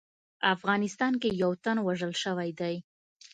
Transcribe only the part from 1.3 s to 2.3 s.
یو تن وژل